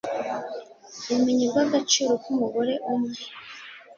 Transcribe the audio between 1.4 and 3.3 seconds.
bw'agaciro k'umugore umwe.